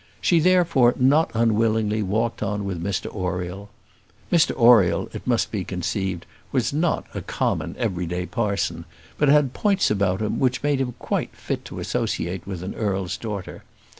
[0.19, 3.69] She therefore not unwillingly walked on with Mr Oriel.
[4.31, 8.85] Mr Oriel, it must be conceived, was not a common, everyday parson,
[9.19, 13.15] but had points about him which made him quite fit to associate with an earl's
[13.15, 13.63] daughter.